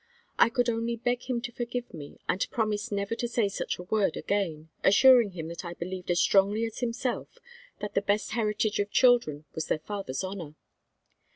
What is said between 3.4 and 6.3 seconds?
such a word again, assuring him that I believed as